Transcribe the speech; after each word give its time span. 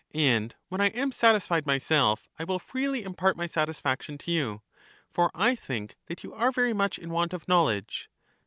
And 0.15 0.55
when 0.67 0.81
I 0.81 0.87
am 0.87 1.11
satisfied 1.11 1.67
myself, 1.67 2.27
I 2.39 2.43
will 2.43 2.57
freely 2.57 3.03
impart 3.03 3.37
my 3.37 3.45
satisfaction 3.45 4.17
to 4.17 4.31
you, 4.31 4.63
for 5.11 5.29
I 5.35 5.53
think 5.55 5.95
that 6.07 6.23
you 6.23 6.33
are 6.33 6.51
very 6.51 6.73
much 6.73 6.97
in 6.97 7.11
want 7.11 7.33
of 7.33 7.47
knowledge. 7.47 8.09